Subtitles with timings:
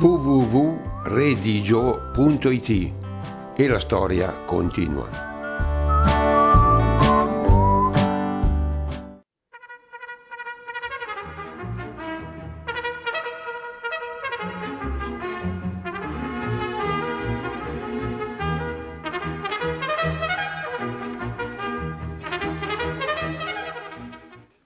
[0.00, 2.92] www.redigio.it
[3.54, 5.28] e la storia continua.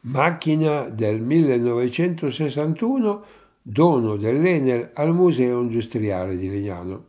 [0.02, 3.24] Macchina del 1961,
[3.66, 7.07] dono dell'Enel al Museo Industriale di Legnano.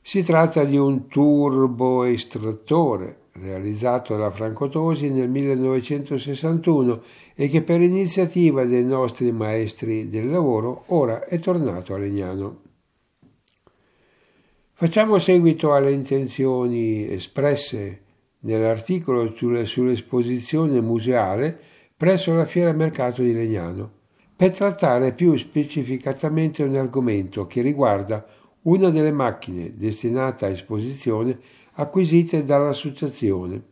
[0.00, 7.02] Si tratta di un turboestrattore realizzato da Francotosi nel 1961
[7.34, 12.60] e che per iniziativa dei nostri maestri del lavoro ora è tornato a Legnano.
[14.74, 18.02] Facciamo seguito alle intenzioni espresse
[18.40, 21.58] nell'articolo sull'esposizione museale
[21.96, 23.98] presso la Fiera Mercato di Legnano,
[24.34, 28.26] per trattare più specificatamente un argomento che riguarda
[28.62, 31.38] una delle macchine destinate a esposizione
[31.72, 33.62] acquisite dall'associazione.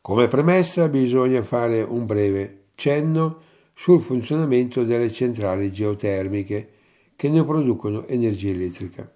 [0.00, 3.42] Come premessa bisogna fare un breve cenno
[3.74, 6.70] sul funzionamento delle centrali geotermiche
[7.14, 9.12] che ne producono energia elettrica.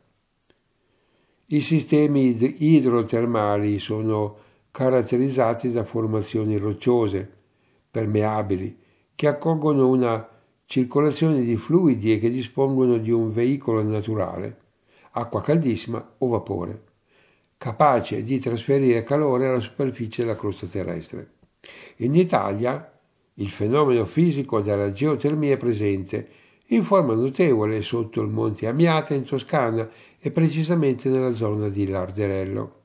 [1.53, 4.37] I sistemi idrotermali sono
[4.71, 7.31] caratterizzati da formazioni rocciose,
[7.91, 8.79] permeabili,
[9.15, 10.27] che accolgono una
[10.65, 14.61] circolazione di fluidi e che dispongono di un veicolo naturale,
[15.11, 16.85] acqua caldissima o vapore,
[17.59, 21.33] capace di trasferire calore alla superficie della crosta terrestre.
[21.97, 22.99] In Italia
[23.35, 26.29] il fenomeno fisico della geotermia è presente
[26.69, 29.91] in forma notevole sotto il monte Amiata in Toscana
[30.25, 32.81] e precisamente nella zona di Larderello.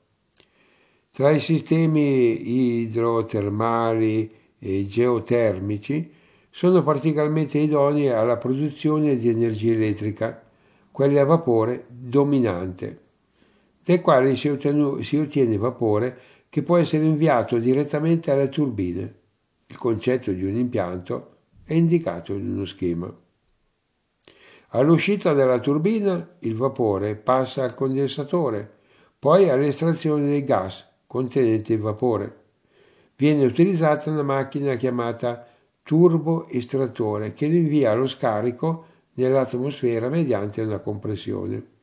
[1.12, 6.10] Tra i sistemi idrotermali e geotermici
[6.50, 10.42] sono particolarmente idonei alla produzione di energia elettrica,
[10.90, 13.02] quelle a vapore dominante,
[13.84, 19.14] dai quali si, ottenu- si ottiene vapore che può essere inviato direttamente alle turbine.
[19.68, 23.14] Il concetto di un impianto è indicato in uno schema.
[24.70, 28.76] All'uscita della turbina il vapore passa al condensatore,
[29.18, 32.36] poi all'estrazione dei gas contenenti il vapore.
[33.16, 35.46] Viene utilizzata una macchina chiamata
[35.82, 38.84] turboestrattore che rinvia lo scarico
[39.14, 41.76] nell'atmosfera mediante una compressione.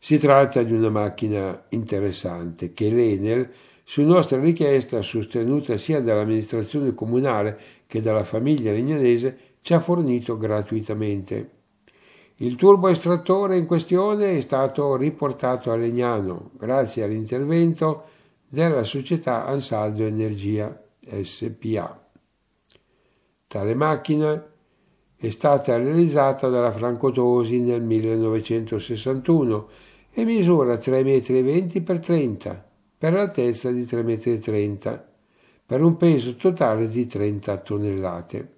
[0.00, 3.50] Si tratta di una macchina interessante che l'Enel,
[3.84, 9.38] su nostra richiesta sostenuta sia dall'amministrazione comunale che dalla famiglia legnanese,
[9.68, 11.50] ci ha fornito gratuitamente.
[12.36, 18.04] Il turboestrattore in questione è stato riportato a Legnano grazie all'intervento
[18.48, 20.74] della società Ansaldo Energia
[21.22, 22.02] SPA.
[23.46, 24.42] Tale macchina
[25.14, 29.68] è stata realizzata dalla Francotosi nel 1961
[30.12, 35.02] e misura 3,20 m x 30 per l'altezza di 3,30 m
[35.66, 38.52] per un peso totale di 30 tonnellate.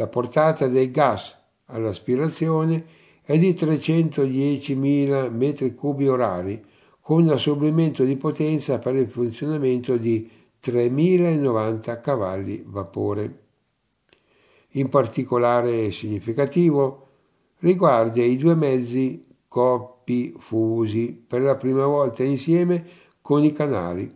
[0.00, 2.86] La portata dei gas all'aspirazione
[3.22, 6.64] è di 310.000 m3 orari,
[7.02, 10.26] con un assorbimento di potenza per il funzionamento di
[10.64, 13.40] 3.090 cavalli vapore.
[14.70, 17.08] In particolare significativo
[17.58, 22.86] riguarda i due mezzi coppi fusi per la prima volta insieme
[23.20, 24.10] con i canali.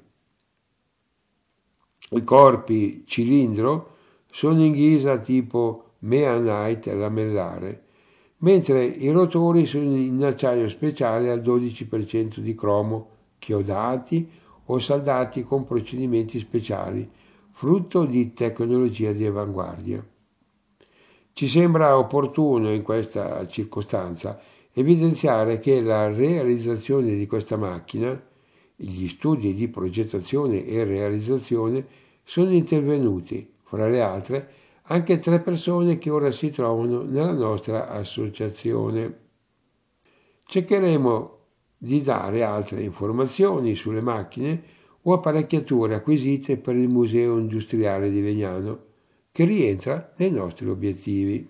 [2.09, 3.94] I corpi cilindro
[4.35, 7.83] sono in ghisa tipo Meanite lamellare,
[8.39, 14.29] mentre i rotori sono in acciaio speciale al 12% di cromo, chiodati
[14.67, 17.09] o saldati con procedimenti speciali,
[17.53, 20.05] frutto di tecnologia di avanguardia.
[21.33, 24.41] Ci sembra opportuno in questa circostanza
[24.73, 28.21] evidenziare che la realizzazione di questa macchina,
[28.75, 31.87] gli studi di progettazione e realizzazione
[32.25, 34.49] sono intervenuti con le altre
[34.87, 39.21] anche tre persone che ora si trovano nella nostra associazione.
[40.47, 41.39] Cercheremo
[41.79, 44.63] di dare altre informazioni sulle macchine
[45.03, 48.81] o apparecchiature acquisite per il Museo Industriale di Legnano,
[49.33, 51.49] che rientra nei nostri obiettivi.